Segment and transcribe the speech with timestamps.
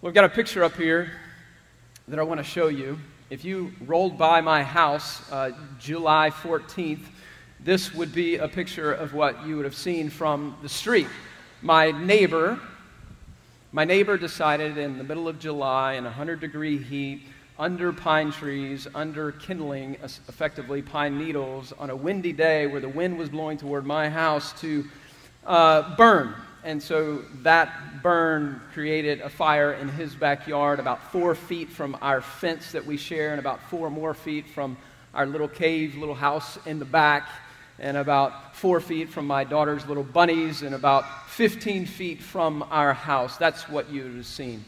[0.00, 1.10] We've got a picture up here
[2.06, 3.00] that I want to show you.
[3.30, 7.02] If you rolled by my house uh, July 14th,
[7.58, 11.08] this would be a picture of what you would have seen from the street.
[11.62, 12.60] My neighbor,
[13.72, 17.22] my neighbor decided in the middle of July in 100 degree heat,
[17.58, 23.18] under pine trees, under kindling, effectively pine needles, on a windy day where the wind
[23.18, 24.84] was blowing toward my house to
[25.44, 26.36] uh, burn
[26.68, 32.20] and so that burn created a fire in his backyard about four feet from our
[32.20, 34.76] fence that we share, and about four more feet from
[35.14, 37.26] our little cave, little house in the back,
[37.78, 42.92] and about four feet from my daughter's little bunnies, and about 15 feet from our
[42.92, 43.38] house.
[43.38, 44.62] That's what you would have seen.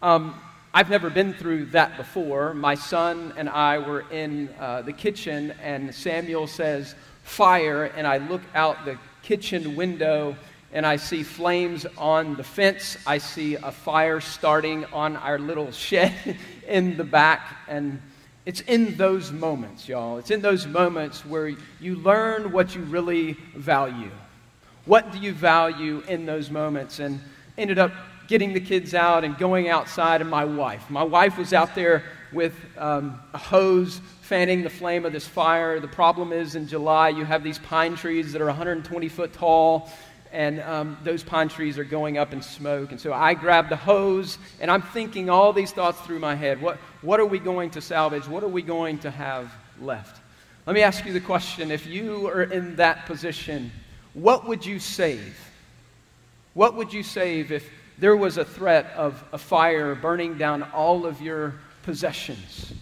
[0.00, 0.40] Um,
[0.72, 2.54] I've never been through that before.
[2.54, 8.16] My son and I were in uh, the kitchen, and Samuel says, Fire, and I
[8.16, 10.36] look out the kitchen window
[10.74, 12.98] and I see flames on the fence.
[13.06, 17.46] I see a fire starting on our little shed in the back.
[17.68, 18.02] And
[18.44, 20.18] it's in those moments, y'all.
[20.18, 24.10] It's in those moments where you learn what you really value.
[24.84, 26.98] What do you value in those moments?
[26.98, 27.20] And
[27.56, 27.92] ended up
[28.26, 30.90] getting the kids out and going outside, and my wife.
[30.90, 35.78] My wife was out there with um, a hose fanning the flame of this fire.
[35.78, 39.90] The problem is in July, you have these pine trees that are 120 foot tall
[40.34, 42.90] and um, those pine trees are going up in smoke.
[42.90, 46.60] And so I grab the hose, and I'm thinking all these thoughts through my head.
[46.60, 48.26] What, what are we going to salvage?
[48.26, 50.20] What are we going to have left?
[50.66, 53.70] Let me ask you the question if you are in that position,
[54.12, 55.38] what would you save?
[56.54, 61.06] What would you save if there was a threat of a fire burning down all
[61.06, 62.74] of your possessions?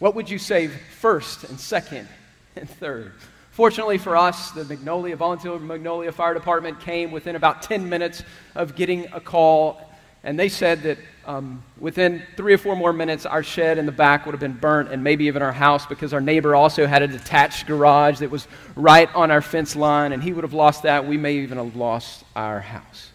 [0.00, 2.08] What would you save first and second
[2.56, 3.12] and third?
[3.60, 8.22] Fortunately for us, the Magnolia, Volunteer Magnolia Fire Department came within about 10 minutes
[8.54, 9.82] of getting a call,
[10.24, 13.92] and they said that um, within three or four more minutes, our shed in the
[13.92, 17.02] back would have been burnt, and maybe even our house, because our neighbor also had
[17.02, 20.84] a detached garage that was right on our fence line, and he would have lost
[20.84, 21.06] that.
[21.06, 23.10] We may even have lost our house.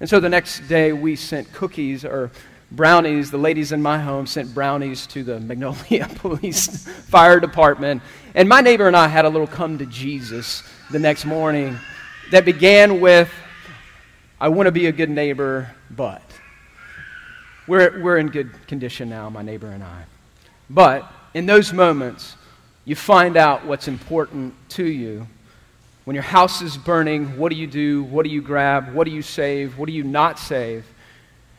[0.00, 2.32] And so the next day, we sent cookies or
[2.72, 3.30] brownies.
[3.30, 8.02] The ladies in my home sent brownies to the Magnolia Police Fire Department.
[8.36, 11.78] And my neighbor and I had a little come to Jesus the next morning
[12.32, 13.32] that began with,
[14.40, 16.20] I want to be a good neighbor, but.
[17.68, 20.04] We're, we're in good condition now, my neighbor and I.
[20.68, 22.34] But in those moments,
[22.84, 25.28] you find out what's important to you.
[26.04, 28.02] When your house is burning, what do you do?
[28.02, 28.92] What do you grab?
[28.92, 29.78] What do you save?
[29.78, 30.84] What do you not save?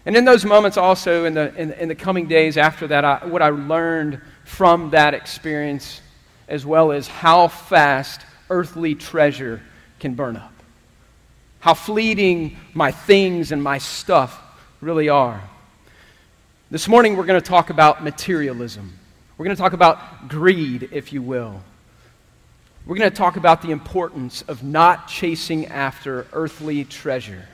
[0.05, 3.25] And in those moments, also in the, in, in the coming days after that, I,
[3.25, 6.01] what I learned from that experience,
[6.47, 9.61] as well as how fast earthly treasure
[9.99, 10.53] can burn up,
[11.59, 14.41] how fleeting my things and my stuff
[14.81, 15.41] really are.
[16.69, 18.93] This morning, we're going to talk about materialism.
[19.37, 21.61] We're going to talk about greed, if you will.
[22.85, 27.47] We're going to talk about the importance of not chasing after earthly treasure.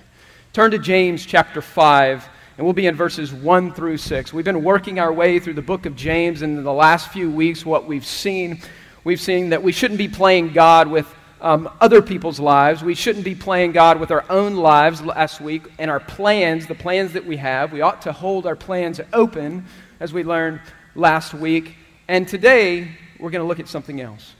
[0.53, 4.33] Turn to James chapter 5 and we'll be in verses 1 through 6.
[4.33, 7.31] We've been working our way through the book of James, and in the last few
[7.31, 8.61] weeks, what we've seen,
[9.03, 11.07] we've seen that we shouldn't be playing God with
[11.41, 12.83] um, other people's lives.
[12.83, 16.75] We shouldn't be playing God with our own lives last week and our plans, the
[16.75, 17.71] plans that we have.
[17.71, 19.65] We ought to hold our plans open,
[19.99, 20.61] as we learned
[20.95, 21.75] last week.
[22.07, 24.33] And today, we're going to look at something else.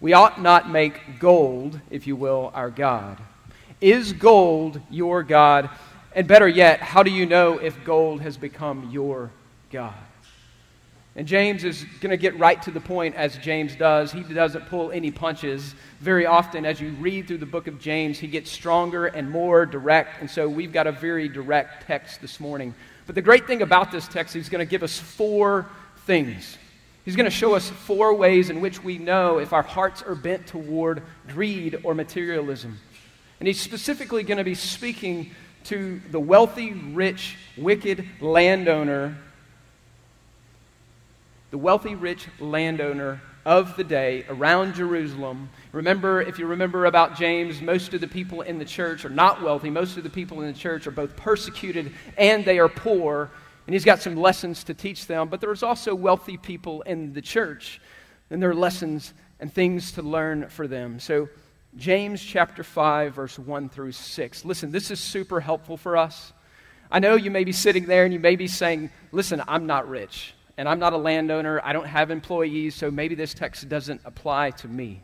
[0.00, 3.18] We ought not make gold, if you will, our God.
[3.80, 5.70] Is gold your God?
[6.14, 9.30] And better yet, how do you know if gold has become your
[9.70, 9.94] God?
[11.14, 14.12] And James is going to get right to the point as James does.
[14.12, 15.74] He doesn't pull any punches.
[16.00, 19.66] Very often, as you read through the book of James, he gets stronger and more
[19.66, 20.20] direct.
[20.20, 22.74] And so we've got a very direct text this morning.
[23.06, 25.68] But the great thing about this text, is he's going to give us four
[26.06, 26.56] things.
[27.04, 30.14] He's going to show us four ways in which we know if our hearts are
[30.14, 32.78] bent toward greed or materialism.
[33.38, 35.32] And he's specifically going to be speaking
[35.64, 39.18] to the wealthy, rich, wicked landowner,
[41.52, 45.50] the wealthy, rich landowner of the day around Jerusalem.
[45.72, 49.42] Remember, if you remember about James, most of the people in the church are not
[49.42, 49.68] wealthy.
[49.68, 53.30] Most of the people in the church are both persecuted and they are poor.
[53.66, 55.28] And he's got some lessons to teach them.
[55.28, 57.82] But there's also wealthy people in the church,
[58.30, 60.98] and there are lessons and things to learn for them.
[60.98, 61.28] So
[61.76, 64.44] James chapter 5, verse 1 through 6.
[64.46, 66.32] Listen, this is super helpful for us.
[66.90, 69.86] I know you may be sitting there and you may be saying, Listen, I'm not
[69.86, 71.60] rich and I'm not a landowner.
[71.64, 75.02] I don't have employees, so maybe this text doesn't apply to me.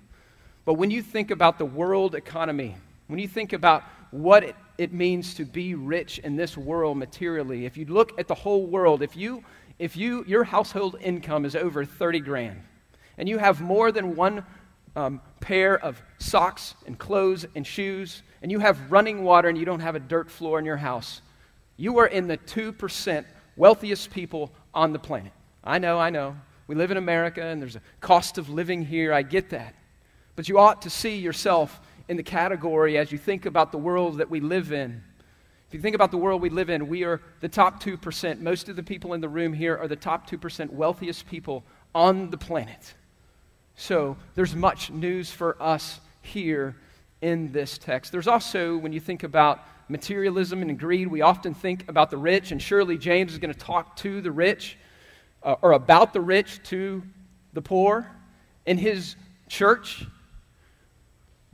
[0.65, 4.93] But when you think about the world economy, when you think about what it it
[4.93, 7.67] means to be rich in this world materially.
[7.67, 9.45] If you look at the whole world, if you
[9.79, 12.61] if you your household income is over 30 grand
[13.19, 14.45] and you have more than one
[14.95, 19.65] um, pair of socks and clothes and shoes and you have running water and you
[19.65, 21.21] don't have a dirt floor in your house,
[21.77, 23.25] you are in the 2%
[23.57, 25.33] wealthiest people on the planet.
[25.69, 26.35] I know, I know.
[26.67, 29.13] We live in America and there's a cost of living here.
[29.13, 29.75] I get that.
[30.35, 31.79] But you ought to see yourself
[32.09, 35.03] in the category as you think about the world that we live in.
[35.69, 38.41] If you think about the world we live in, we are the top 2%.
[38.41, 42.31] Most of the people in the room here are the top 2% wealthiest people on
[42.31, 42.95] the planet.
[43.77, 46.77] So there's much news for us here
[47.21, 48.11] in this text.
[48.11, 52.53] There's also, when you think about materialism and greed, we often think about the rich,
[52.53, 54.79] and surely James is going to talk to the rich
[55.43, 57.03] uh, or about the rich to
[57.53, 58.11] the poor
[58.67, 59.17] in his
[59.49, 60.05] church.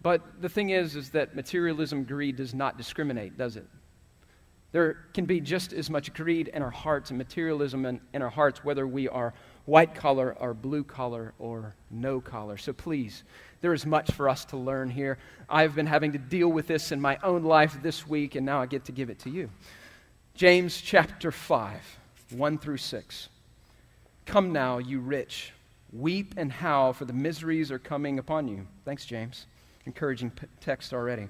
[0.03, 3.67] But the thing is, is that materialism, greed does not discriminate, does it?
[4.73, 8.29] There can be just as much greed in our hearts and materialism in, in our
[8.29, 9.33] hearts, whether we are
[9.67, 12.57] white collar or blue collar or no collar.
[12.57, 13.23] So please,
[13.61, 15.17] there is much for us to learn here.
[15.49, 18.61] I've been having to deal with this in my own life this week, and now
[18.61, 19.49] I get to give it to you.
[20.35, 21.99] James chapter 5,
[22.33, 23.29] 1 through 6.
[24.27, 25.53] Come now, you rich,
[25.93, 28.67] weep and howl, for the miseries are coming upon you.
[28.85, 29.47] Thanks, James.
[29.87, 31.29] Encouraging p- text already.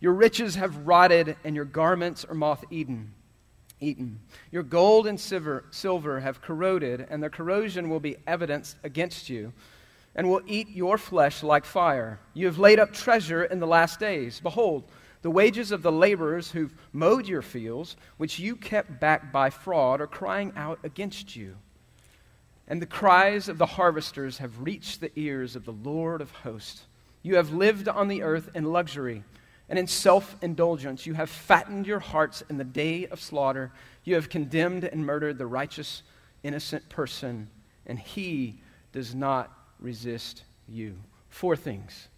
[0.00, 3.12] Your riches have rotted, and your garments are moth eaten.
[3.80, 4.20] Eaten.
[4.50, 9.52] Your gold and silver, silver have corroded, and their corrosion will be evidenced against you,
[10.14, 12.18] and will eat your flesh like fire.
[12.34, 14.40] You have laid up treasure in the last days.
[14.40, 14.84] Behold,
[15.22, 20.00] the wages of the laborers who've mowed your fields, which you kept back by fraud,
[20.00, 21.56] are crying out against you.
[22.72, 26.86] And the cries of the harvesters have reached the ears of the Lord of hosts.
[27.22, 29.24] You have lived on the earth in luxury
[29.68, 31.04] and in self indulgence.
[31.04, 33.72] You have fattened your hearts in the day of slaughter.
[34.04, 36.02] You have condemned and murdered the righteous,
[36.42, 37.50] innocent person,
[37.84, 40.96] and he does not resist you.
[41.28, 42.08] Four things.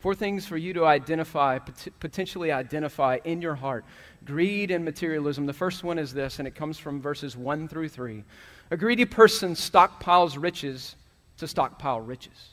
[0.00, 3.84] Four things for you to identify, potentially identify in your heart
[4.24, 5.46] greed and materialism.
[5.46, 8.24] The first one is this, and it comes from verses 1 through 3.
[8.70, 10.96] A greedy person stockpiles riches
[11.36, 12.50] to stockpile riches.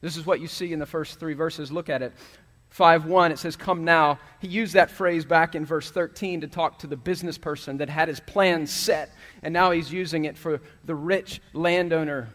[0.00, 1.72] This is what you see in the first three verses.
[1.72, 2.12] Look at it.
[2.70, 4.18] 5 1, it says, Come now.
[4.40, 7.88] He used that phrase back in verse 13 to talk to the business person that
[7.88, 9.10] had his plans set,
[9.42, 12.28] and now he's using it for the rich landowner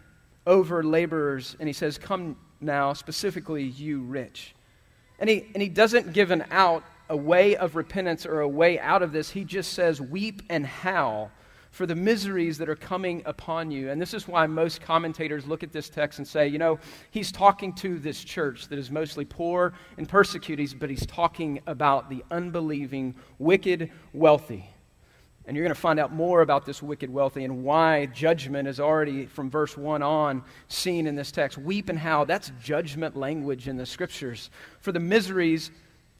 [0.46, 1.56] over laborers.
[1.60, 4.54] And he says, Come now, specifically, you rich.
[5.18, 8.78] And he, and he doesn't give an out, a way of repentance or a way
[8.78, 9.30] out of this.
[9.30, 11.30] He just says, Weep and howl
[11.70, 13.90] for the miseries that are coming upon you.
[13.90, 16.78] And this is why most commentators look at this text and say, you know,
[17.10, 22.10] he's talking to this church that is mostly poor and persecuted, but he's talking about
[22.10, 24.68] the unbelieving, wicked, wealthy.
[25.46, 28.78] And you're going to find out more about this wicked wealthy and why judgment is
[28.78, 31.58] already, from verse 1 on, seen in this text.
[31.58, 34.50] Weep and howl, that's judgment language in the scriptures
[34.80, 35.70] for the miseries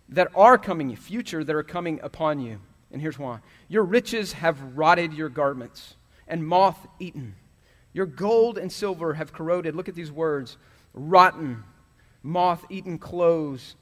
[0.09, 2.61] that are coming, future, that are coming upon you.
[2.91, 5.97] And here's why Your riches have rotted your garments,
[6.27, 7.35] and moth eaten.
[7.93, 9.75] Your gold and silver have corroded.
[9.75, 10.57] Look at these words
[10.93, 11.63] rotten,
[12.23, 13.77] moth eaten clothes,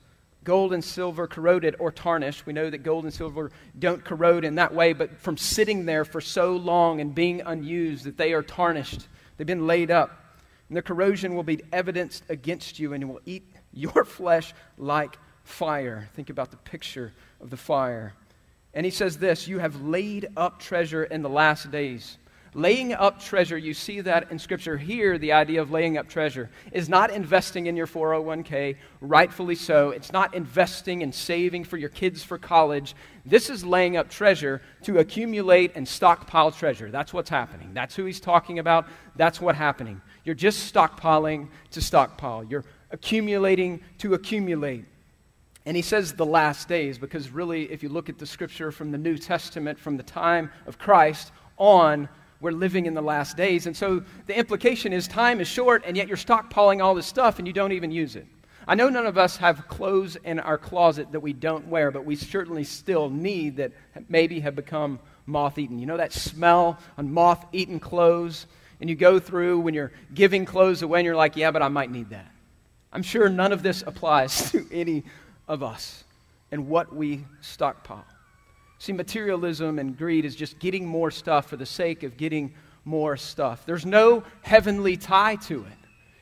[0.45, 2.47] gold and silver corroded or tarnished.
[2.47, 6.05] We know that gold and silver don't corrode in that way, but from sitting there
[6.05, 9.09] for so long and being unused that they are tarnished.
[9.37, 10.25] They've been laid up.
[10.69, 15.19] And the corrosion will be evidenced against you and it will eat your flesh like
[15.45, 16.09] fire.
[16.15, 18.15] Think about the picture of the fire.
[18.75, 22.19] And he says this You have laid up treasure in the last days.
[22.55, 24.77] Laying up treasure, you see that in Scripture.
[24.77, 29.91] Here, the idea of laying up treasure is not investing in your 401k, rightfully so.
[29.91, 32.95] It's not investing and saving for your kids for college.
[33.27, 36.91] This is laying up treasure to accumulate and stockpile treasure.
[36.91, 37.71] That's what's happening.
[37.75, 38.87] That's who he's talking about.
[39.17, 40.01] That's what's happening.
[40.25, 44.85] You're just stockpiling to stockpile, you're accumulating to accumulate.
[45.67, 48.91] And he says the last days because, really, if you look at the scripture from
[48.91, 52.09] the New Testament, from the time of Christ on,
[52.41, 53.67] we're living in the last days.
[53.67, 57.39] And so the implication is time is short, and yet you're stockpiling all this stuff
[57.39, 58.27] and you don't even use it.
[58.67, 62.05] I know none of us have clothes in our closet that we don't wear, but
[62.05, 63.73] we certainly still need that
[64.09, 65.79] maybe have become moth eaten.
[65.79, 68.47] You know that smell on moth eaten clothes?
[68.81, 71.69] And you go through when you're giving clothes away and you're like, yeah, but I
[71.69, 72.31] might need that.
[72.93, 75.03] I'm sure none of this applies to any
[75.49, 76.05] of us
[76.51, 78.05] and what we stockpile.
[78.79, 82.55] See, materialism and greed is just getting more stuff for the sake of getting
[82.85, 83.67] more stuff.
[83.67, 85.73] There's no heavenly tie to it.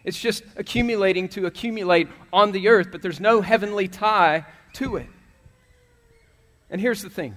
[0.04, 5.08] It's just accumulating to accumulate on the earth, but there's no heavenly tie to it.
[6.70, 7.34] And here's the thing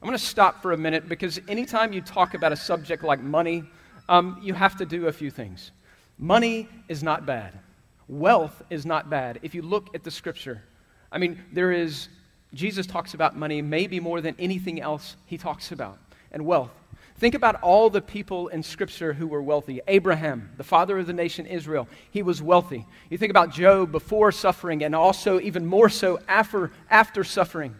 [0.00, 3.20] I'm going to stop for a minute because anytime you talk about a subject like
[3.20, 3.64] money,
[4.08, 5.72] um, you have to do a few things.
[6.18, 7.58] Money is not bad,
[8.06, 9.40] wealth is not bad.
[9.42, 10.62] If you look at the scripture,
[11.10, 12.08] I mean, there is,
[12.54, 15.98] Jesus talks about money maybe more than anything else he talks about,
[16.32, 16.70] and wealth.
[17.18, 19.80] Think about all the people in Scripture who were wealthy.
[19.88, 22.86] Abraham, the father of the nation Israel, he was wealthy.
[23.10, 27.74] You think about Job before suffering and also even more so after, after suffering.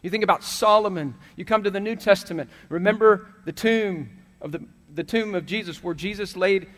[0.00, 1.14] You think about Solomon.
[1.36, 2.48] You come to the New Testament.
[2.70, 4.08] Remember the tomb
[4.40, 6.68] of the, the tomb of Jesus where Jesus laid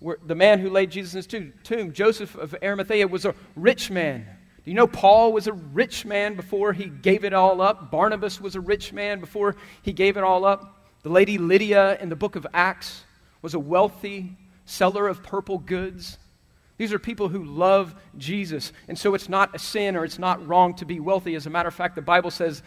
[0.00, 3.90] where the man who laid Jesus in his tomb, Joseph of Arimathea, was a rich
[3.90, 4.26] man.
[4.66, 7.88] Do you know Paul was a rich man before he gave it all up?
[7.92, 10.88] Barnabas was a rich man before he gave it all up.
[11.04, 13.04] The lady Lydia in the book of Acts
[13.42, 16.18] was a wealthy seller of purple goods.
[16.78, 18.72] These are people who love Jesus.
[18.88, 21.36] And so it's not a sin or it's not wrong to be wealthy.
[21.36, 22.64] As a matter of fact, the Bible says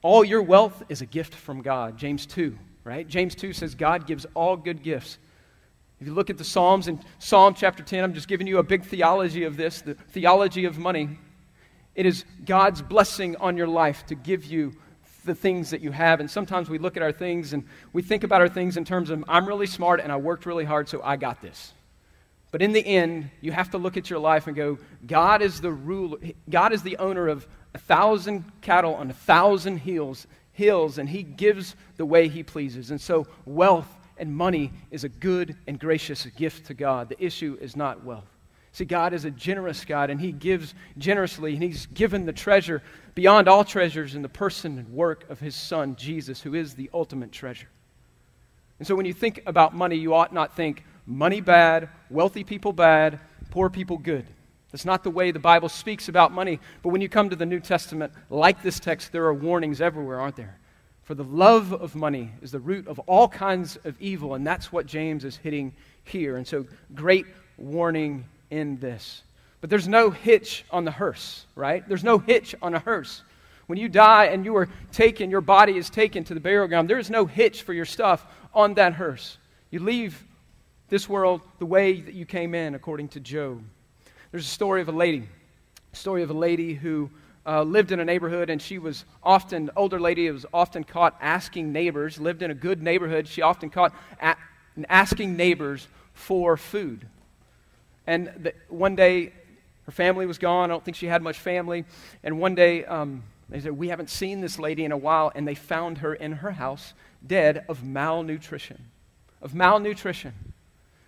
[0.00, 1.98] all your wealth is a gift from God.
[1.98, 3.06] James 2, right?
[3.06, 5.18] James 2 says God gives all good gifts.
[6.00, 8.62] If you look at the Psalms in Psalm chapter 10, I'm just giving you a
[8.62, 11.18] big theology of this, the theology of money.
[11.94, 14.74] It is God's blessing on your life to give you
[15.24, 16.20] the things that you have.
[16.20, 19.10] And sometimes we look at our things and we think about our things in terms
[19.10, 21.72] of, I'm really smart and I worked really hard, so I got this.
[22.50, 25.60] But in the end, you have to look at your life and go, God is
[25.60, 30.98] the ruler, God is the owner of a thousand cattle on a thousand hills, hills,
[30.98, 32.90] and He gives the way He pleases.
[32.90, 37.08] And so wealth and money is a good and gracious gift to God.
[37.08, 38.33] The issue is not wealth.
[38.74, 42.82] See, God is a generous God, and He gives generously, and He's given the treasure
[43.14, 46.90] beyond all treasures in the person and work of His Son, Jesus, who is the
[46.92, 47.68] ultimate treasure.
[48.80, 52.72] And so when you think about money, you ought not think, money bad, wealthy people
[52.72, 53.20] bad,
[53.52, 54.26] poor people good.
[54.72, 56.58] That's not the way the Bible speaks about money.
[56.82, 60.20] But when you come to the New Testament, like this text, there are warnings everywhere,
[60.20, 60.58] aren't there?
[61.04, 64.72] For the love of money is the root of all kinds of evil, and that's
[64.72, 66.36] what James is hitting here.
[66.36, 67.26] And so, great
[67.56, 69.22] warning in this.
[69.60, 71.86] But there's no hitch on the hearse, right?
[71.88, 73.22] There's no hitch on a hearse.
[73.66, 76.90] When you die and you are taken, your body is taken to the burial ground,
[76.90, 79.38] there is no hitch for your stuff on that hearse.
[79.70, 80.22] You leave
[80.88, 83.62] this world the way that you came in, according to Job.
[84.30, 85.28] There's a story of a lady,
[85.92, 87.08] a story of a lady who
[87.46, 91.72] uh, lived in a neighborhood, and she was often, older lady, was often caught asking
[91.72, 93.94] neighbors, lived in a good neighborhood, she often caught
[94.88, 97.06] asking neighbors for food.
[98.06, 99.32] And the, one day,
[99.86, 100.70] her family was gone.
[100.70, 101.84] I don't think she had much family.
[102.22, 105.32] And one day, um, they said, We haven't seen this lady in a while.
[105.34, 106.94] And they found her in her house,
[107.26, 108.86] dead of malnutrition.
[109.42, 110.32] Of malnutrition.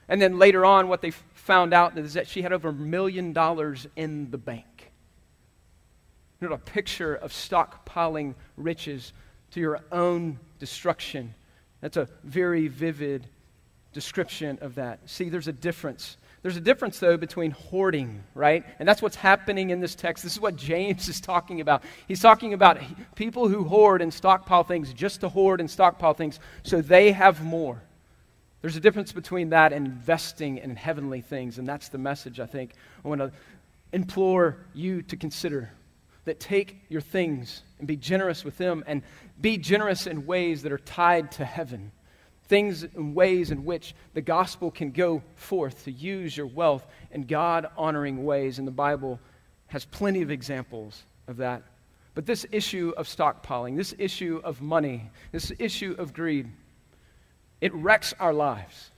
[0.09, 3.33] And then later on, what they found out is that she had over a million
[3.33, 4.93] dollars in the bank.
[6.41, 9.13] You know, a picture of stockpiling riches
[9.53, 11.35] to your own destruction.
[11.81, 13.27] That's a very vivid
[13.93, 14.99] description of that.
[15.07, 16.19] See, there's a difference.
[16.47, 18.65] There's a difference, though, between hoarding, right?
[18.79, 20.23] And that's what's happening in this text.
[20.23, 21.83] This is what James is talking about.
[22.07, 22.79] He's talking about
[23.17, 27.43] people who hoard and stockpile things just to hoard and stockpile things so they have
[27.43, 27.83] more.
[28.61, 32.47] There's a difference between that and investing in heavenly things, and that's the message I
[32.47, 32.75] think
[33.05, 33.33] I want to
[33.93, 35.73] implore you to consider.
[36.27, 39.03] That take your things and be generous with them and
[39.41, 41.91] be generous in ways that are tied to heaven.
[42.49, 47.23] Things and ways in which the gospel can go forth to use your wealth in
[47.23, 48.59] God honoring ways.
[48.59, 49.21] And the Bible
[49.69, 51.63] has plenty of examples of that.
[52.15, 56.49] But this issue of stockpiling, this issue of money, this issue of greed,
[57.61, 58.91] it wrecks our lives.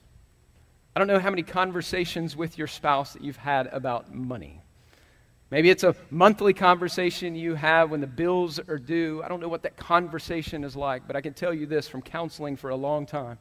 [0.94, 4.60] I don't know how many conversations with your spouse that you've had about money.
[5.50, 9.22] Maybe it's a monthly conversation you have when the bills are due.
[9.24, 12.02] I don't know what that conversation is like, but I can tell you this from
[12.02, 13.38] counseling for a long time.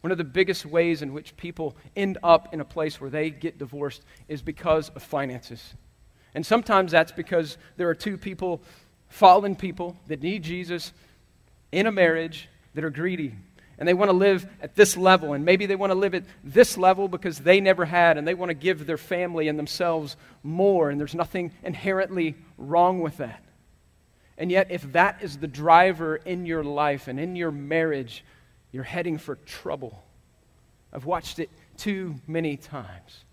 [0.00, 3.30] One of the biggest ways in which people end up in a place where they
[3.30, 5.74] get divorced is because of finances.
[6.34, 8.60] And sometimes that's because there are two people,
[9.08, 10.92] fallen people, that need Jesus
[11.70, 13.34] in a marriage that are greedy
[13.78, 15.32] and they want to live at this level.
[15.32, 18.34] And maybe they want to live at this level because they never had, and they
[18.34, 20.90] want to give their family and themselves more.
[20.90, 23.44] And there's nothing inherently wrong with that.
[24.36, 28.24] And yet, if that is the driver in your life and in your marriage,
[28.72, 30.02] you're heading for trouble.
[30.92, 33.24] I've watched it too many times.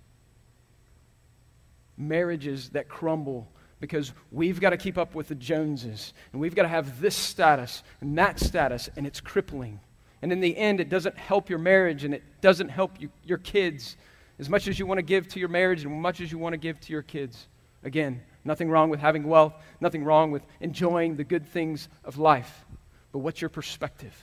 [1.98, 3.48] Marriages that crumble
[3.80, 7.16] because we've got to keep up with the Joneses, and we've got to have this
[7.16, 9.80] status and that status, and it's crippling.
[10.22, 13.38] And in the end, it doesn't help your marriage and it doesn't help you, your
[13.38, 13.98] kids
[14.40, 16.38] as much as you want to give to your marriage and as much as you
[16.38, 17.48] want to give to your kids.
[17.84, 22.64] Again, Nothing wrong with having wealth, nothing wrong with enjoying the good things of life.
[23.12, 24.14] But what's your perspective?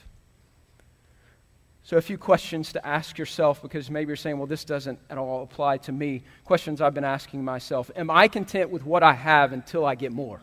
[1.83, 5.17] So, a few questions to ask yourself because maybe you're saying, well, this doesn't at
[5.17, 6.23] all apply to me.
[6.45, 10.13] Questions I've been asking myself Am I content with what I have until I get
[10.13, 10.39] more?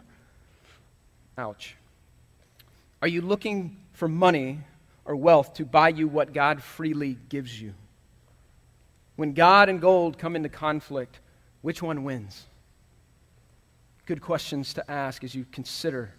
[1.38, 1.74] Ouch.
[3.00, 4.60] Are you looking for money
[5.04, 7.74] or wealth to buy you what God freely gives you?
[9.16, 11.20] When God and gold come into conflict,
[11.62, 12.46] which one wins?
[14.06, 16.14] Good questions to ask as you consider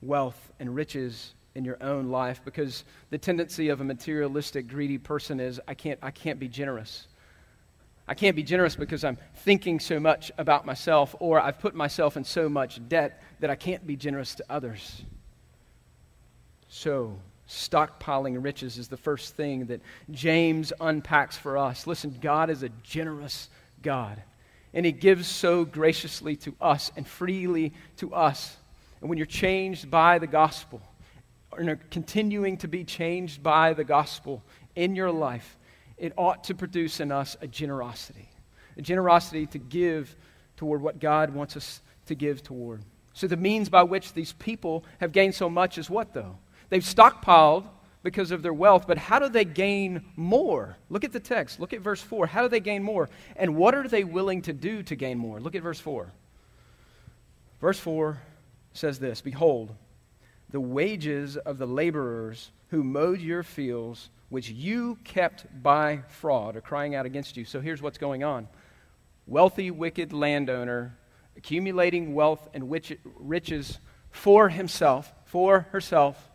[0.00, 5.40] wealth and riches in your own life because the tendency of a materialistic, greedy person
[5.40, 7.08] is I can't, I can't be generous.
[8.06, 12.16] I can't be generous because I'm thinking so much about myself or I've put myself
[12.16, 15.02] in so much debt that I can't be generous to others.
[16.68, 17.18] So,
[17.50, 19.80] stockpiling riches is the first thing that
[20.10, 21.86] James unpacks for us.
[21.86, 23.50] Listen, God is a generous
[23.82, 24.22] God,
[24.72, 28.56] and He gives so graciously to us and freely to us.
[29.00, 30.80] And when you're changed by the gospel,
[31.58, 34.44] and are continuing to be changed by the gospel
[34.76, 35.58] in your life,
[35.98, 38.28] it ought to produce in us a generosity.
[38.78, 40.14] A generosity to give
[40.56, 42.82] toward what God wants us to give toward.
[43.12, 46.36] So, the means by which these people have gained so much is what, though?
[46.70, 47.66] They've stockpiled
[48.02, 50.76] because of their wealth, but how do they gain more?
[50.88, 51.60] Look at the text.
[51.60, 52.26] Look at verse 4.
[52.26, 53.10] How do they gain more?
[53.36, 55.40] And what are they willing to do to gain more?
[55.40, 56.10] Look at verse 4.
[57.60, 58.22] Verse 4
[58.72, 59.74] says this Behold,
[60.50, 66.60] the wages of the laborers who mowed your fields, which you kept by fraud, are
[66.60, 67.44] crying out against you.
[67.44, 68.48] So here's what's going on
[69.26, 70.96] wealthy, wicked landowner
[71.36, 72.70] accumulating wealth and
[73.18, 73.78] riches
[74.10, 76.29] for himself, for herself.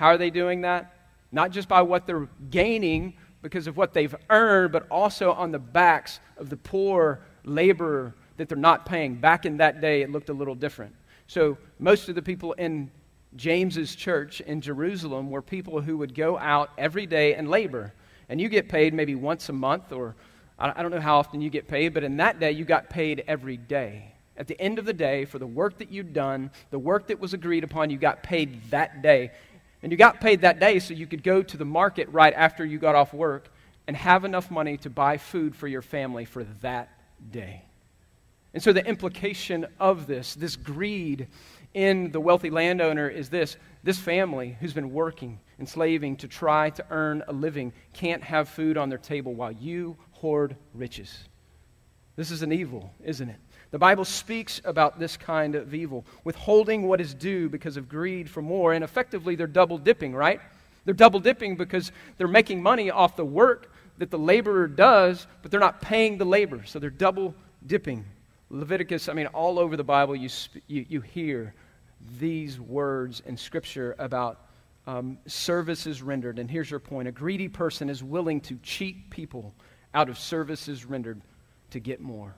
[0.00, 0.94] How are they doing that?
[1.30, 5.58] Not just by what they're gaining because of what they've earned, but also on the
[5.58, 9.16] backs of the poor laborer that they're not paying.
[9.16, 10.94] Back in that day, it looked a little different.
[11.26, 12.90] So most of the people in
[13.36, 17.92] James's church in Jerusalem were people who would go out every day and labor.
[18.30, 20.16] And you get paid maybe once a month, or
[20.58, 23.22] I don't know how often you get paid, but in that day, you got paid
[23.28, 24.14] every day.
[24.38, 27.20] At the end of the day, for the work that you'd done, the work that
[27.20, 29.32] was agreed upon, you got paid that day.
[29.82, 32.64] And you got paid that day so you could go to the market right after
[32.64, 33.52] you got off work
[33.86, 36.90] and have enough money to buy food for your family for that
[37.30, 37.64] day.
[38.52, 41.28] And so the implication of this, this greed,
[41.74, 46.84] in the wealthy landowner is this this family who's been working enslaving to try to
[46.90, 51.29] earn a living can't have food on their table while you hoard riches.
[52.16, 53.36] This is an evil, isn't it?
[53.70, 58.28] The Bible speaks about this kind of evil, withholding what is due because of greed
[58.28, 60.40] for more, and effectively they're double dipping, right?
[60.84, 65.50] They're double dipping because they're making money off the work that the laborer does, but
[65.50, 67.34] they're not paying the labor, so they're double
[67.66, 68.04] dipping.
[68.48, 70.28] Leviticus, I mean, all over the Bible, you,
[70.66, 71.54] you, you hear
[72.18, 74.46] these words in Scripture about
[74.86, 76.38] um, services rendered.
[76.38, 79.54] And here's your point a greedy person is willing to cheat people
[79.94, 81.20] out of services rendered
[81.70, 82.34] to get more.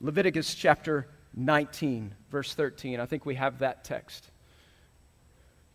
[0.00, 3.00] Leviticus chapter 19, verse 13.
[3.00, 4.30] I think we have that text.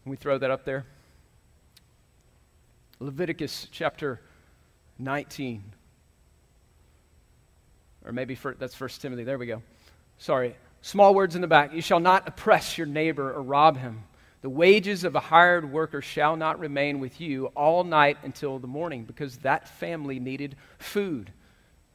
[0.03, 0.85] Can we throw that up there?
[2.99, 4.21] Leviticus chapter
[4.99, 5.73] 19
[8.07, 9.25] or maybe for, that's First Timothy.
[9.25, 9.61] There we go.
[10.17, 10.55] Sorry.
[10.81, 11.73] Small words in the back.
[11.73, 14.05] You shall not oppress your neighbor or rob him.
[14.41, 18.67] The wages of a hired worker shall not remain with you all night until the
[18.67, 21.33] morning, because that family needed food.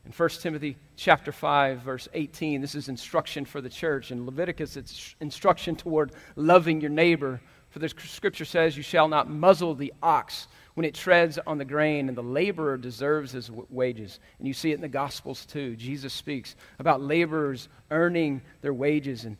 [0.04, 4.10] In 1 Timothy chapter 5, verse 18, this is instruction for the church.
[4.10, 7.40] In Leviticus, it's instruction toward loving your neighbor.
[7.70, 11.64] For the scripture says, You shall not muzzle the ox when it treads on the
[11.64, 14.18] grain, and the laborer deserves his wages.
[14.38, 15.76] And you see it in the Gospels too.
[15.76, 19.36] Jesus speaks about laborers earning their wages and,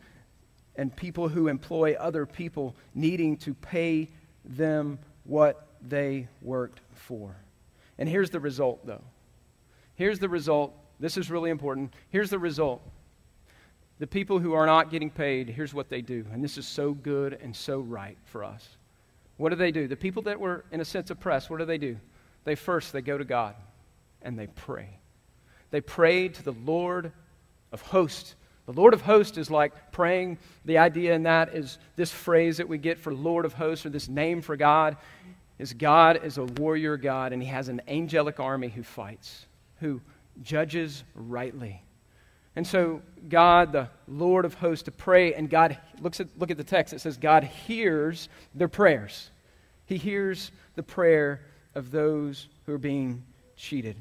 [0.77, 4.09] and people who employ other people needing to pay
[4.45, 7.37] them what they worked for.
[7.99, 9.03] And here's the result, though.
[10.03, 10.75] Here's the result.
[10.99, 11.95] This is really important.
[12.11, 12.83] Here's the result.
[14.01, 16.27] The people who are not getting paid, here's what they do.
[16.33, 18.69] And this is so good and so right for us.
[19.37, 19.87] What do they do?
[19.87, 21.97] The people that were, in a sense, oppressed, what do they do?
[22.43, 23.55] They first, they go to God
[24.23, 24.89] and they pray.
[25.71, 27.13] They pray to the Lord
[27.71, 28.35] of hosts.
[28.67, 30.39] The Lord of hosts is like praying.
[30.65, 33.91] The idea in that is this phrase that we get for Lord of hosts or
[33.91, 34.97] this name for God
[35.61, 39.47] is God is a warrior God and he has an angelic army who fights,
[39.83, 40.01] who
[40.43, 41.83] judges rightly.
[42.57, 46.57] And so, God, the Lord of hosts, to pray, and God looks at, look at
[46.57, 46.95] the text.
[46.95, 49.31] It says, God hears their prayers.
[49.87, 51.43] He hears the prayer
[51.75, 53.25] of those who are being
[53.57, 53.97] cheated.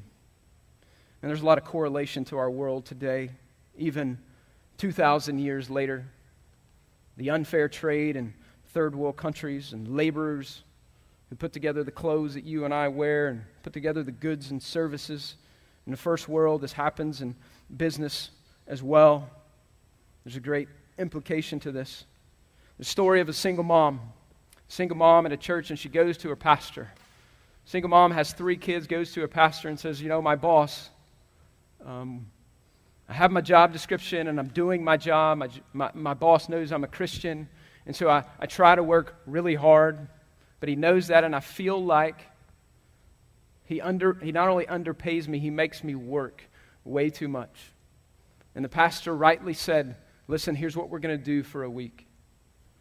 [1.20, 3.30] And there's a lot of correlation to our world today,
[3.76, 4.18] even
[4.78, 6.06] 2,000 years later,
[7.16, 8.34] the unfair trade in
[8.66, 10.62] third world countries and laborers
[11.30, 14.50] who put together the clothes that you and I wear and put together the goods
[14.50, 15.36] and services.
[15.86, 17.34] In the first world, this happens in
[17.76, 18.30] business
[18.66, 19.28] as well.
[20.24, 20.68] There's a great
[20.98, 22.04] implication to this.
[22.78, 24.00] The story of a single mom,
[24.68, 26.90] single mom at a church, and she goes to her pastor.
[27.64, 30.90] Single mom has three kids, goes to a pastor and says, You know, my boss,
[31.84, 32.26] um,
[33.08, 35.38] I have my job description and I'm doing my job.
[35.38, 37.48] My, my, my boss knows I'm a Christian.
[37.86, 40.08] And so I, I try to work really hard,
[40.60, 42.20] but he knows that, and I feel like
[43.72, 46.42] he, under, he not only underpays me, he makes me work
[46.84, 47.72] way too much.
[48.54, 49.96] And the pastor rightly said,
[50.28, 52.06] Listen, here's what we're going to do for a week.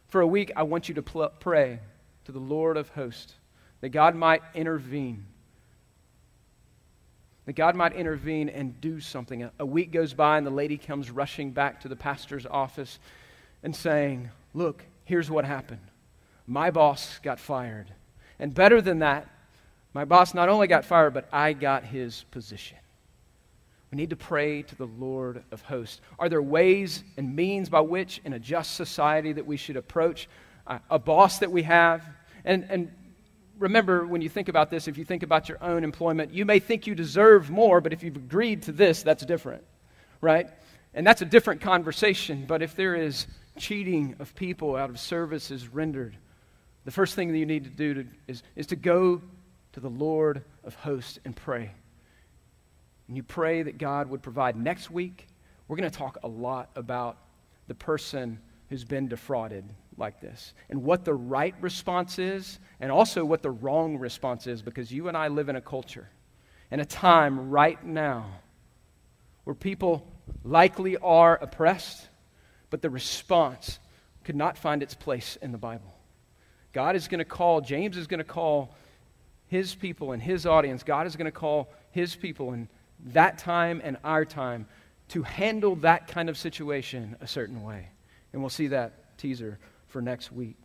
[0.10, 1.80] For a week, I want you to pl- pray
[2.26, 3.34] to the Lord of hosts
[3.82, 5.26] that God might intervene.
[7.46, 9.44] That God might intervene and do something.
[9.44, 13.00] A, a week goes by, and the lady comes rushing back to the pastor's office
[13.64, 15.88] and saying, Look, here's what happened.
[16.46, 17.94] My boss got fired.
[18.40, 19.28] And better than that,
[19.94, 22.78] my boss not only got fired, but I got his position.
[23.92, 26.00] We need to pray to the Lord of hosts.
[26.18, 30.30] Are there ways and means by which, in a just society, that we should approach
[30.66, 32.06] a, a boss that we have?
[32.46, 32.92] And, and
[33.60, 36.60] remember, when you think about this, if you think about your own employment, you may
[36.60, 39.64] think you deserve more, but if you've agreed to this, that's different,
[40.22, 40.50] right?
[40.94, 42.46] And that's a different conversation.
[42.48, 43.28] But if there is
[43.58, 46.16] cheating of people out of services rendered,
[46.86, 49.22] the first thing that you need to do to, is, is to go
[49.74, 51.72] to the Lord of hosts and pray.
[53.08, 54.56] And you pray that God would provide.
[54.56, 55.28] Next week,
[55.68, 57.18] we're going to talk a lot about
[57.68, 59.66] the person who's been defrauded
[59.98, 64.62] like this and what the right response is and also what the wrong response is
[64.62, 66.10] because you and I live in a culture
[66.72, 68.26] and a time right now
[69.44, 70.08] where people
[70.44, 72.08] likely are oppressed
[72.70, 73.80] but the response
[74.24, 75.94] could not find its place in the Bible.
[76.74, 78.74] God is going to call, James is going to call
[79.52, 82.70] his people and his audience, God is going to call his people in
[83.08, 84.66] that time and our time
[85.10, 87.90] to handle that kind of situation a certain way.
[88.32, 89.60] And we'll see that teaser
[89.90, 90.56] for next week.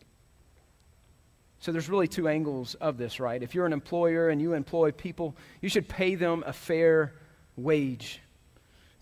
[1.58, 3.42] So there's really two angles of this, right?
[3.42, 7.12] If you're an employer and you employ people, you should pay them a fair
[7.56, 8.20] wage.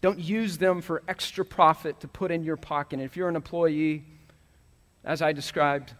[0.00, 2.94] Don't use them for extra profit to put in your pocket.
[2.94, 4.06] And if you're an employee,
[5.04, 5.92] as I described,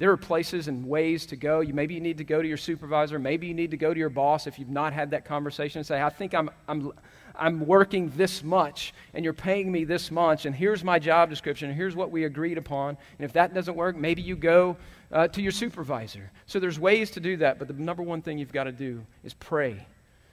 [0.00, 1.60] there are places and ways to go.
[1.60, 3.18] You, maybe you need to go to your supervisor.
[3.18, 5.86] Maybe you need to go to your boss if you've not had that conversation and
[5.86, 6.92] say, I think I'm, I'm,
[7.36, 11.68] I'm working this much and you're paying me this much, and here's my job description,
[11.68, 12.96] and here's what we agreed upon.
[13.18, 14.76] And if that doesn't work, maybe you go
[15.12, 16.32] uh, to your supervisor.
[16.46, 19.06] So there's ways to do that, but the number one thing you've got to do
[19.22, 19.86] is pray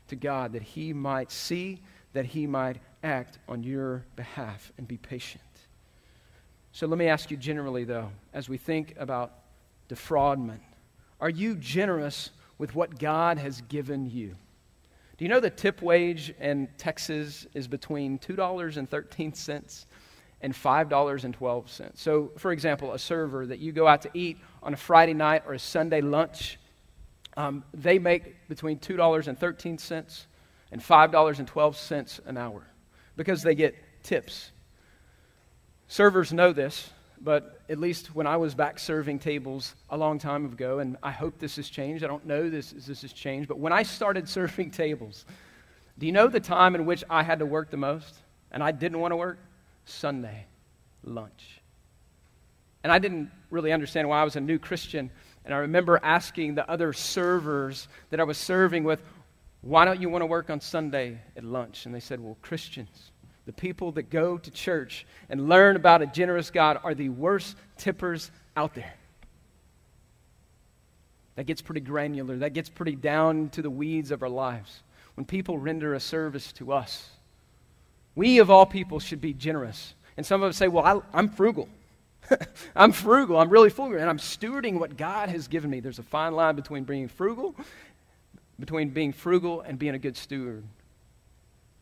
[0.08, 1.82] to God that He might see
[2.18, 5.44] that he might act on your behalf and be patient.
[6.72, 9.34] So let me ask you generally, though, as we think about
[9.88, 10.62] defraudment,
[11.20, 14.36] are you generous with what God has given you?
[15.18, 19.86] Do you know the tip wage in Texas is between $2.13
[20.42, 21.92] and $5.12?
[21.96, 25.44] So, for example, a server that you go out to eat on a Friday night
[25.48, 26.60] or a Sunday lunch,
[27.36, 30.26] um, they make between $2.13
[30.72, 32.68] and $5.12 an hour
[33.16, 34.52] because they get tips.
[35.88, 40.46] Servers know this, but at least when I was back serving tables a long time
[40.46, 43.60] ago, and I hope this has changed, I don't know this, this has changed, but
[43.60, 45.26] when I started serving tables,
[45.98, 48.16] do you know the time in which I had to work the most
[48.52, 49.40] and I didn't want to work?
[49.86, 50.46] Sunday
[51.04, 51.62] lunch.
[52.84, 55.10] And I didn't really understand why I was a new Christian.
[55.46, 59.02] And I remember asking the other servers that I was serving with,
[59.62, 61.86] why don't you want to work on Sunday at lunch?
[61.86, 63.12] And they said, Well, Christians,
[63.48, 67.56] the people that go to church and learn about a generous God, are the worst
[67.78, 68.94] tippers out there.
[71.36, 72.36] That gets pretty granular.
[72.38, 74.84] That gets pretty down to the weeds of our lives.
[75.16, 77.10] When people render a service to us,
[78.16, 79.96] we of all people should be generous.
[80.18, 81.70] And some of us say, Well, I, am frugal.
[82.76, 83.40] I'm frugal.
[83.40, 83.98] I'm really frugal.
[83.98, 85.80] And I'm stewarding what God has given me.
[85.80, 87.56] There's a fine line between being frugal
[88.60, 90.64] between being frugal and being a good steward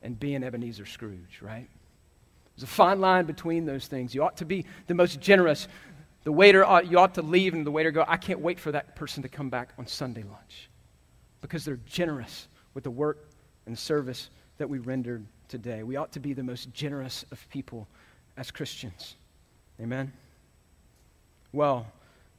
[0.06, 1.68] and being Ebenezer Scrooge, right?
[2.56, 4.16] There's a fine line between those things.
[4.16, 5.68] You ought to be the most generous.
[6.24, 8.72] The waiter, ought, you ought to leave and the waiter go, I can't wait for
[8.72, 10.70] that person to come back on Sunday lunch
[11.42, 13.30] because they're generous with the work
[13.66, 15.84] and service that we rendered today.
[15.84, 17.88] We ought to be the most generous of people
[18.38, 19.16] as Christians.
[19.82, 20.14] Amen?
[21.52, 21.88] Well,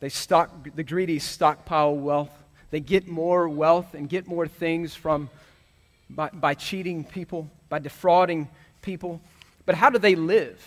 [0.01, 2.33] they stock, the greedy stockpile wealth
[2.71, 5.31] they get more wealth and get more things from
[6.09, 8.49] by, by cheating people, by defrauding
[8.83, 9.21] people.
[9.65, 10.63] But how do they live?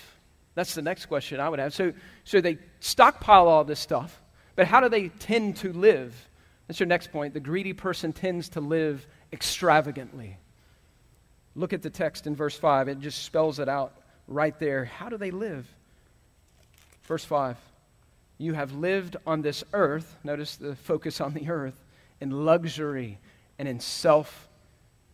[0.56, 1.74] That's the next question I would have.
[1.74, 4.22] So, so they stockpile all this stuff,
[4.56, 6.14] but how do they tend to live?
[6.68, 7.34] That's your next point.
[7.34, 10.38] The greedy person tends to live extravagantly.
[11.56, 12.90] Look at the text in verse 5.
[12.90, 13.94] It just spells it out
[14.28, 14.86] right there.
[14.86, 15.68] How do they live?
[17.04, 17.58] Verse 5
[18.38, 21.82] You have lived on this earth, notice the focus on the earth,
[22.20, 23.18] in luxury
[23.58, 24.49] and in self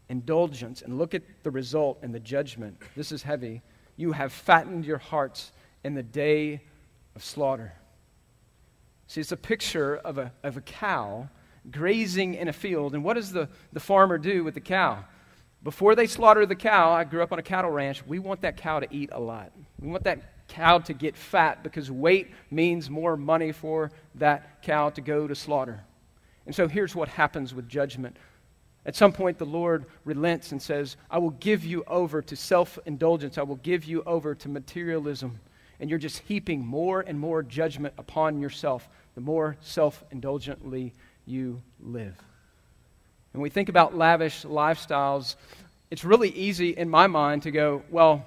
[0.10, 0.82] indulgence.
[0.82, 2.78] And look at the result and the judgment.
[2.96, 3.62] This is heavy.
[3.98, 5.52] You have fattened your hearts
[5.84, 6.62] in the day
[7.15, 7.74] of slaughter.
[9.08, 11.30] See, it's a picture of a, of a cow
[11.72, 12.94] grazing in a field.
[12.94, 15.06] And what does the, the farmer do with the cow?
[15.63, 18.58] Before they slaughter the cow, I grew up on a cattle ranch, we want that
[18.58, 19.52] cow to eat a lot.
[19.80, 24.91] We want that cow to get fat because weight means more money for that cow
[24.91, 25.84] to go to slaughter.
[26.46, 28.18] And so here's what happens with judgment.
[28.86, 32.78] At some point, the Lord relents and says, I will give you over to self
[32.86, 33.38] indulgence.
[33.38, 35.39] I will give you over to materialism.
[35.80, 40.93] And you're just heaping more and more judgment upon yourself the more self indulgently
[41.26, 42.15] you live.
[43.32, 45.36] When we think about lavish lifestyles,
[45.89, 48.26] it's really easy in my mind to go, well,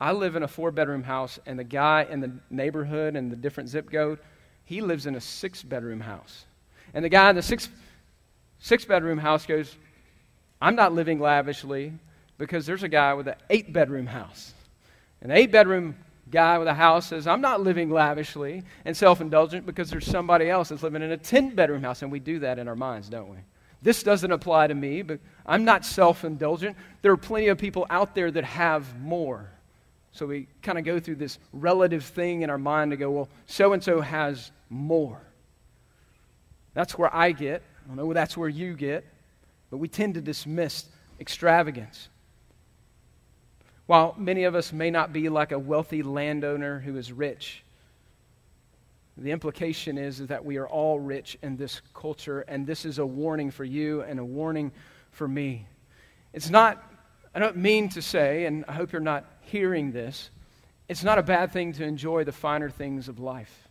[0.00, 3.36] I live in a four bedroom house, and the guy in the neighborhood and the
[3.36, 4.18] different zip code,
[4.64, 6.46] he lives in a six bedroom house.
[6.94, 7.68] And the guy in the six,
[8.60, 9.76] six bedroom house goes,
[10.62, 11.92] I'm not living lavishly
[12.38, 14.54] because there's a guy with an eight bedroom house.
[15.22, 15.96] An eight bedroom
[16.30, 20.48] guy with a house says, I'm not living lavishly and self indulgent because there's somebody
[20.48, 22.02] else that's living in a 10 bedroom house.
[22.02, 23.36] And we do that in our minds, don't we?
[23.82, 26.76] This doesn't apply to me, but I'm not self indulgent.
[27.02, 29.50] There are plenty of people out there that have more.
[30.12, 33.28] So we kind of go through this relative thing in our mind to go, well,
[33.46, 35.20] so and so has more.
[36.74, 37.62] That's where I get.
[37.90, 39.04] I know that's where you get,
[39.70, 40.84] but we tend to dismiss
[41.18, 42.08] extravagance.
[43.86, 47.64] While many of us may not be like a wealthy landowner who is rich,
[49.16, 52.98] the implication is, is that we are all rich in this culture, and this is
[52.98, 54.70] a warning for you and a warning
[55.10, 55.66] for me.
[56.32, 56.82] It's not,
[57.34, 60.30] I don't mean to say, and I hope you're not hearing this,
[60.88, 63.68] it's not a bad thing to enjoy the finer things of life.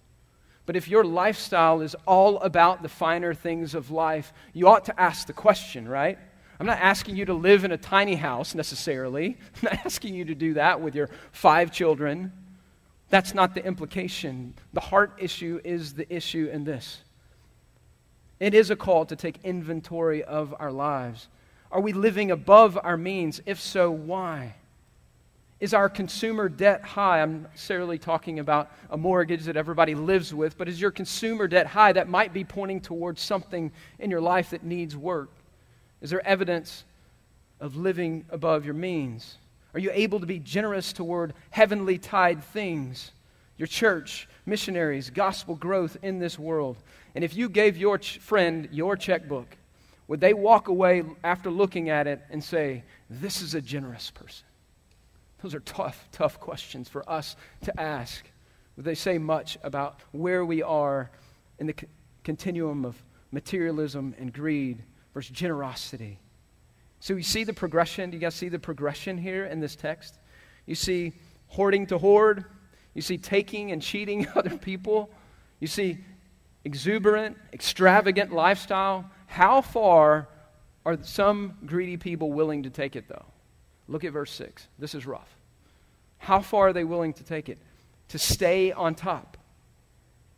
[0.70, 5.02] But if your lifestyle is all about the finer things of life, you ought to
[5.02, 6.20] ask the question, right?
[6.60, 9.36] I'm not asking you to live in a tiny house necessarily.
[9.56, 12.32] I'm not asking you to do that with your five children.
[13.10, 14.54] That's not the implication.
[14.74, 17.00] The heart issue is the issue in this.
[18.40, 21.30] It is a call to take inventory of our lives.
[21.72, 23.42] Are we living above our means?
[23.48, 24.54] If so, why?
[25.60, 27.22] Is our consumer debt high?
[27.22, 31.48] I'm not necessarily talking about a mortgage that everybody lives with, but is your consumer
[31.48, 31.92] debt high?
[31.92, 35.30] That might be pointing towards something in your life that needs work.
[36.02, 36.86] Is there evidence
[37.60, 39.38] of living above your means?
[39.74, 43.12] Are you able to be generous toward heavenly tied things?
[43.58, 46.78] Your church, missionaries, gospel growth in this world.
[47.16, 49.58] And if you gave your ch- friend your checkbook,
[50.08, 54.46] would they walk away after looking at it and say, This is a generous person?
[55.42, 58.30] Those are tough, tough questions for us to ask.
[58.78, 61.12] They say much about where we are
[61.60, 61.88] in the c-
[62.24, 66.20] continuum of materialism and greed versus generosity?
[67.00, 68.10] So you see the progression.
[68.10, 70.20] Do you guys see the progression here in this text?
[70.66, 71.14] You see
[71.48, 72.46] hoarding to hoard.
[72.94, 75.10] You see taking and cheating other people.
[75.60, 75.98] You see
[76.66, 79.10] exuberant, extravagant lifestyle.
[79.28, 80.28] How far
[80.86, 83.26] are some greedy people willing to take it, though?
[83.90, 84.68] Look at verse 6.
[84.78, 85.36] This is rough.
[86.20, 87.58] How far are they willing to take it?
[88.10, 89.38] To stay on top.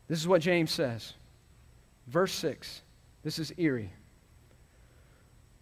[0.07, 1.13] This is what James says.
[2.07, 2.81] Verse 6.
[3.23, 3.93] This is eerie.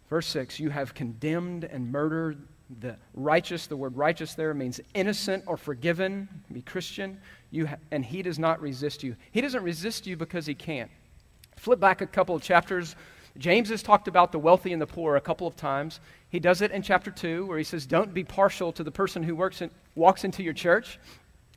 [0.10, 2.48] Verse 6 You have condemned and murdered
[2.80, 3.68] the righteous.
[3.68, 6.28] The word righteous there means innocent or forgiven.
[6.52, 7.20] Be Christian.
[7.52, 9.16] You ha- and he does not resist you.
[9.32, 10.92] He doesn't resist you because he can't.
[11.58, 12.96] Flip back a couple of chapters.
[13.38, 16.00] James has talked about the wealthy and the poor a couple of times.
[16.30, 19.24] He does it in chapter 2, where he says, Don't be partial to the person
[19.24, 21.00] who works in, walks into your church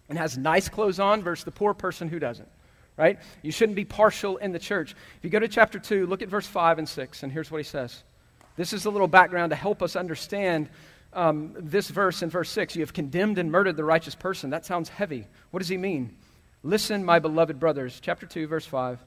[0.08, 2.48] and has nice clothes on versus the poor person who doesn't.
[2.96, 3.18] Right?
[3.40, 4.92] You shouldn't be partial in the church.
[4.92, 7.58] If you go to chapter 2, look at verse 5 and 6, and here's what
[7.58, 8.02] he says.
[8.56, 10.68] This is a little background to help us understand
[11.14, 12.76] um, this verse in verse 6.
[12.76, 14.50] You have condemned and murdered the righteous person.
[14.50, 15.26] That sounds heavy.
[15.50, 16.16] What does he mean?
[16.62, 17.98] Listen, my beloved brothers.
[18.00, 18.98] Chapter 2, verse 5.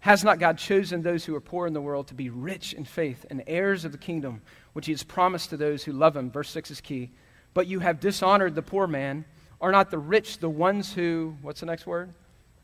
[0.00, 2.84] Has not God chosen those who are poor in the world to be rich in
[2.84, 6.30] faith and heirs of the kingdom, which he has promised to those who love him?
[6.30, 7.10] Verse 6 is key.
[7.52, 9.24] But you have dishonored the poor man.
[9.60, 12.10] Are not the rich the ones who, what's the next word?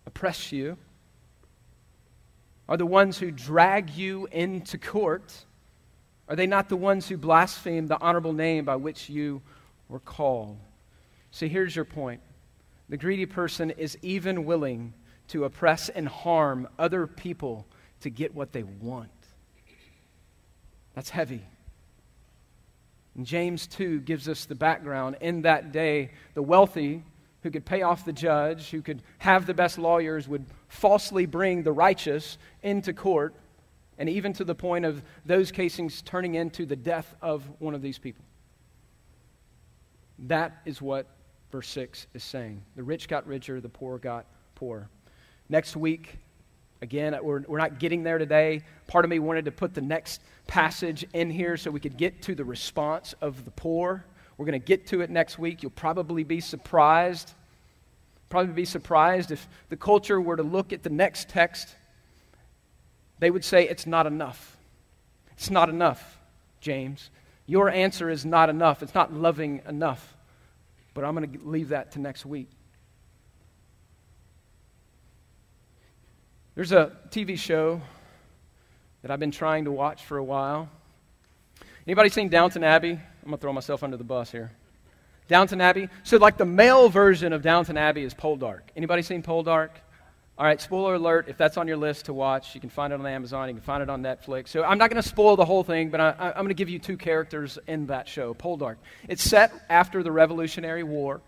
[0.07, 0.77] Oppress you?
[2.68, 5.44] Are the ones who drag you into court?
[6.29, 9.42] Are they not the ones who blaspheme the honorable name by which you
[9.88, 10.59] were called?
[11.31, 12.20] See, here's your point.
[12.88, 14.94] The greedy person is even willing
[15.28, 17.66] to oppress and harm other people
[18.00, 19.10] to get what they want.
[20.94, 21.42] That's heavy.
[23.16, 25.16] And James 2 gives us the background.
[25.20, 27.02] In that day, the wealthy
[27.42, 31.62] who could pay off the judge, who could have the best lawyers, would falsely bring
[31.62, 33.34] the righteous into court,
[33.98, 37.82] and even to the point of those casings turning into the death of one of
[37.82, 38.24] these people.
[40.20, 41.06] That is what
[41.52, 42.62] verse 6 is saying.
[42.76, 44.88] The rich got richer, the poor got poor.
[45.48, 46.18] Next week,
[46.80, 48.62] again, we're, we're not getting there today.
[48.87, 52.22] Part of me wanted to put the next passage in here so we could get
[52.22, 54.04] to the response of the poor.
[54.37, 55.62] We're going to get to it next week.
[55.62, 57.33] You'll probably be surprised.
[58.30, 61.74] Probably be surprised if the culture were to look at the next text.
[63.18, 64.57] They would say, It's not enough.
[65.33, 66.18] It's not enough,
[66.61, 67.11] James.
[67.46, 68.83] Your answer is not enough.
[68.83, 70.16] It's not loving enough.
[70.94, 72.48] But I'm going to leave that to next week.
[76.54, 77.80] There's a TV show
[79.02, 80.68] that I've been trying to watch for a while.
[81.84, 82.92] Anybody seen Downton Abbey?
[82.92, 84.52] I'm going to throw myself under the bus here.
[85.26, 85.88] Downton Abbey.
[86.04, 88.60] So, like the male version of Downton Abbey is Poldark.
[88.76, 89.70] Anybody seen Poldark?
[90.38, 91.26] All right, spoiler alert.
[91.28, 93.48] If that's on your list to watch, you can find it on Amazon.
[93.48, 94.48] You can find it on Netflix.
[94.48, 96.68] So I'm not going to spoil the whole thing, but I, am going to give
[96.68, 98.76] you two characters in that show, Poldark.
[99.08, 101.20] It's set after the Revolutionary War.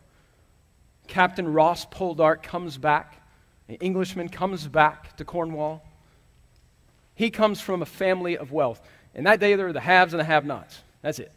[1.09, 3.26] Captain Ross Poldark comes back.
[3.69, 5.85] An Englishman comes back to Cornwall.
[7.15, 8.81] He comes from a family of wealth.
[9.15, 10.83] In that day, there are the haves and the have nots.
[11.03, 11.33] That's it.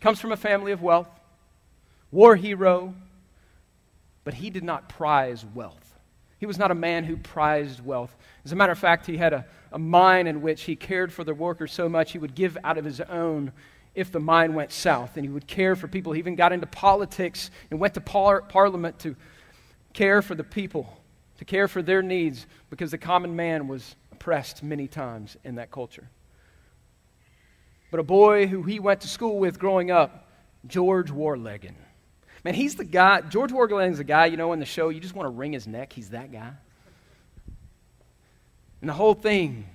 [0.00, 1.08] Comes from a family of wealth,
[2.10, 2.94] war hero,
[4.24, 5.94] but he did not prize wealth.
[6.38, 8.14] He was not a man who prized wealth.
[8.44, 11.24] As a matter of fact, he had a, a mine in which he cared for
[11.24, 13.52] the workers so much he would give out of his own
[13.94, 15.16] if the mine went south.
[15.16, 16.12] And he would care for people.
[16.12, 19.16] He even got into politics and went to par- parliament to
[19.92, 21.00] care for the people,
[21.38, 25.70] to care for their needs, because the common man was oppressed many times in that
[25.70, 26.08] culture.
[27.90, 30.28] But a boy who he went to school with growing up,
[30.66, 31.74] George Warlegan.
[32.44, 35.14] Man, he's the guy, George is the guy, you know, in the show, you just
[35.14, 35.92] want to wring his neck.
[35.92, 36.52] He's that guy.
[38.80, 39.66] And the whole thing,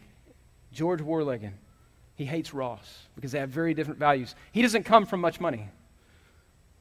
[0.71, 1.53] George Warlegan,
[2.15, 4.35] he hates Ross because they have very different values.
[4.51, 5.67] He doesn't come from much money,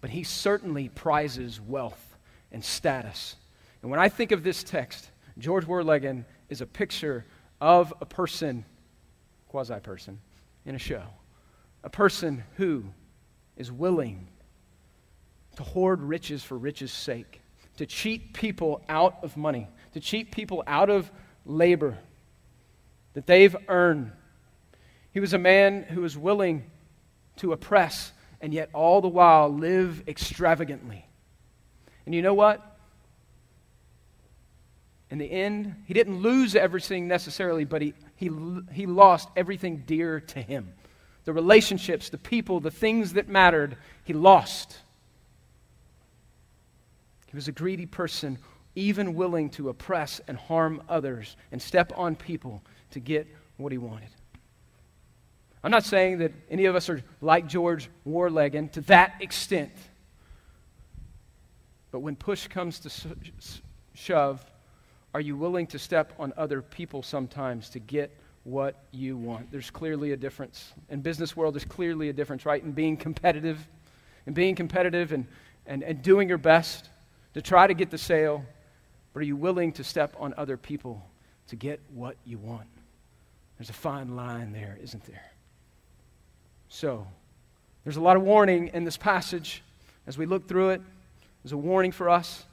[0.00, 2.16] but he certainly prizes wealth
[2.52, 3.36] and status.
[3.82, 7.24] And when I think of this text, George Warlegan is a picture
[7.60, 8.64] of a person,
[9.48, 10.20] quasi person,
[10.64, 11.02] in a show.
[11.82, 12.84] A person who
[13.56, 14.28] is willing
[15.56, 17.40] to hoard riches for riches' sake,
[17.76, 21.10] to cheat people out of money, to cheat people out of
[21.44, 21.98] labor
[23.14, 24.12] that they've earned.
[25.12, 26.70] He was a man who was willing
[27.36, 31.06] to oppress and yet all the while live extravagantly.
[32.06, 32.71] And you know what?
[35.12, 38.30] In the end, he didn't lose everything necessarily, but he, he,
[38.72, 40.72] he lost everything dear to him.
[41.26, 44.78] The relationships, the people, the things that mattered, he lost.
[47.26, 48.38] He was a greedy person,
[48.74, 53.26] even willing to oppress and harm others and step on people to get
[53.58, 54.08] what he wanted.
[55.62, 59.72] I'm not saying that any of us are like George Warlegan to that extent.
[61.90, 62.90] But when push comes to
[63.92, 64.42] shove,
[65.14, 69.50] are you willing to step on other people sometimes to get what you want?
[69.50, 70.72] There's clearly a difference.
[70.88, 72.62] In business world, there's clearly a difference, right?
[72.62, 73.68] In being competitive,
[74.26, 75.26] and being competitive and,
[75.66, 76.88] and, and doing your best
[77.34, 78.44] to try to get the sale,
[79.12, 81.04] but are you willing to step on other people
[81.48, 82.68] to get what you want?
[83.58, 85.24] There's a fine line there, isn't there?
[86.68, 87.06] So,
[87.84, 89.62] there's a lot of warning in this passage
[90.06, 90.82] as we look through it.
[91.42, 92.44] There's a warning for us.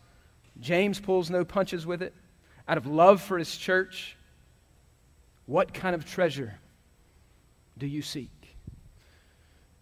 [0.59, 2.13] James pulls no punches with it.
[2.69, 4.15] Out of love for his church,
[5.47, 6.53] what kind of treasure
[7.79, 8.29] do you seek?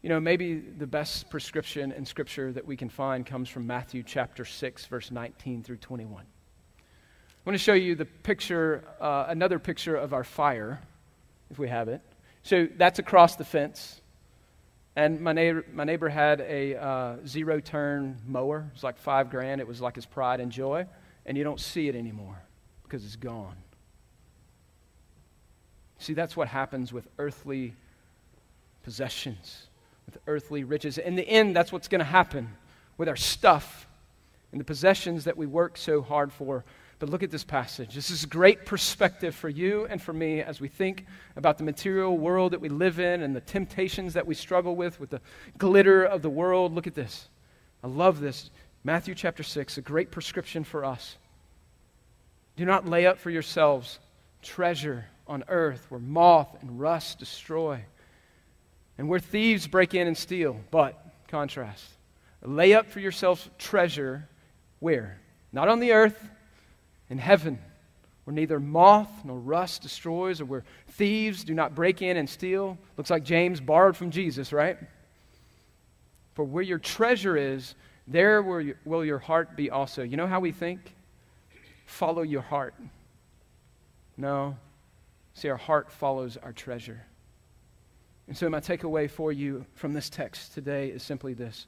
[0.02, 4.04] You know, maybe the best prescription in Scripture that we can find comes from Matthew
[4.04, 6.24] chapter 6, verse 19 through 21.
[6.24, 6.26] I
[7.46, 10.80] want to show you the picture, uh, another picture of our fire,
[11.52, 12.00] if we have it.
[12.44, 14.00] So that's across the fence.
[14.96, 18.66] And my neighbor, my neighbor had a uh, zero turn mower.
[18.70, 19.60] It was like five grand.
[19.60, 20.86] It was like his pride and joy.
[21.26, 22.42] And you don't see it anymore
[22.88, 23.56] because it's gone.
[26.00, 27.74] See, that's what happens with earthly
[28.84, 29.68] possessions
[30.08, 30.98] with earthly riches.
[30.98, 32.50] In the end, that's what's going to happen
[32.98, 33.86] with our stuff
[34.52, 36.64] and the possessions that we work so hard for.
[37.00, 37.94] But look at this passage.
[37.94, 41.64] This is a great perspective for you and for me as we think about the
[41.64, 45.22] material world that we live in and the temptations that we struggle with, with the
[45.60, 46.74] glitter of the world.
[46.74, 47.28] Look at this.
[47.84, 48.50] I love this.
[48.84, 51.18] Matthew chapter 6, a great prescription for us.
[52.58, 54.00] Do not lay up for yourselves
[54.42, 57.80] treasure on earth where moth and rust destroy
[58.98, 60.60] and where thieves break in and steal.
[60.72, 61.86] But, contrast,
[62.42, 64.28] lay up for yourselves treasure
[64.80, 65.20] where?
[65.52, 66.30] Not on the earth,
[67.10, 67.60] in heaven,
[68.24, 72.78] where neither moth nor rust destroys, or where thieves do not break in and steal.
[72.98, 74.78] Looks like James borrowed from Jesus, right?
[76.34, 77.76] For where your treasure is,
[78.08, 80.04] there will your heart be also.
[80.04, 80.96] You know how we think?
[81.88, 82.76] Follow your heart.
[84.18, 84.58] No.
[85.34, 87.06] See, our heart follows our treasure.
[88.28, 91.66] And so, my takeaway for you from this text today is simply this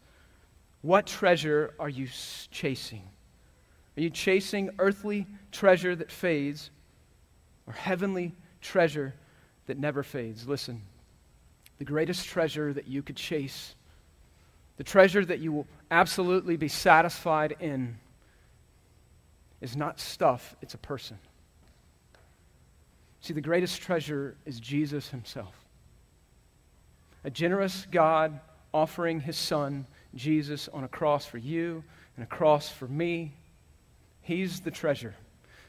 [0.82, 2.08] What treasure are you
[2.52, 3.04] chasing?
[3.98, 6.70] Are you chasing earthly treasure that fades
[7.66, 9.16] or heavenly treasure
[9.68, 10.48] that never fades?
[10.48, 10.82] Listen,
[11.78, 13.74] the greatest treasure that you could chase,
[14.76, 17.98] the treasure that you will absolutely be satisfied in,
[19.62, 21.18] is not stuff, it's a person.
[23.22, 25.54] See, the greatest treasure is Jesus himself.
[27.24, 28.40] A generous God
[28.74, 29.86] offering his son,
[30.16, 31.84] Jesus, on a cross for you
[32.16, 33.34] and a cross for me.
[34.22, 35.16] He's the treasure.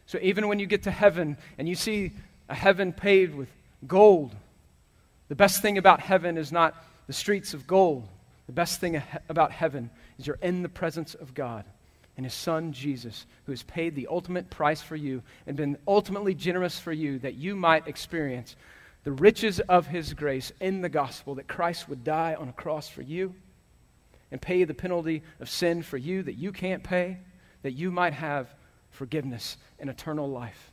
[0.06, 2.12] So even when you get to heaven and you see
[2.48, 3.48] a heaven paved with
[3.86, 4.34] gold,
[5.28, 6.74] the best thing about heaven is not
[7.06, 8.06] the streets of gold.
[8.46, 11.64] The best thing about heaven is you're in the presence of God
[12.20, 16.34] and his son Jesus, who has paid the ultimate price for you and been ultimately
[16.34, 18.56] generous for you that you might experience
[19.04, 22.90] the riches of his grace in the gospel that Christ would die on a cross
[22.90, 23.34] for you
[24.30, 27.16] and pay the penalty of sin for you that you can't pay,
[27.62, 28.54] that you might have
[28.90, 30.72] forgiveness and eternal life.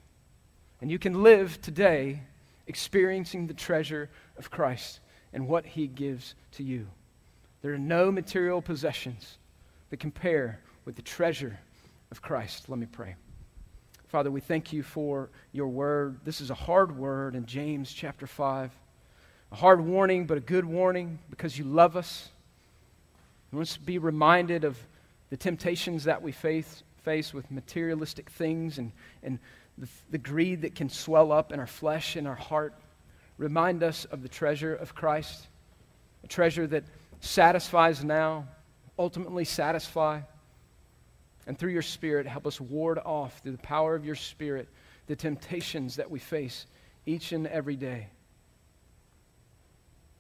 [0.82, 2.24] And you can live today
[2.68, 5.00] experiencing the treasure of Christ
[5.32, 6.88] and what he gives to you.
[7.62, 9.38] There are no material possessions
[9.92, 11.60] that compare with the treasure
[12.12, 12.70] of Christ.
[12.70, 13.16] Let me pray.
[14.08, 16.22] Father, we thank you for your word.
[16.24, 18.72] This is a hard word in James chapter 5.
[19.52, 22.30] A hard warning, but a good warning because you love us.
[23.52, 24.78] We to be reminded of
[25.30, 29.40] the temptations that we face, face with materialistic things and, and
[29.78, 32.74] the, the greed that can swell up in our flesh and our heart.
[33.38, 35.48] Remind us of the treasure of Christ,
[36.24, 36.86] a treasure that
[37.20, 38.48] satisfies now,
[38.98, 40.22] ultimately satisfy
[41.48, 44.68] and through your Spirit, help us ward off, through the power of your Spirit,
[45.08, 46.68] the temptations that we face
[47.06, 48.10] each and every day.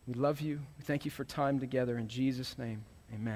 [0.07, 0.61] We love you.
[0.77, 1.97] We thank you for time together.
[1.97, 3.35] In Jesus' name, amen.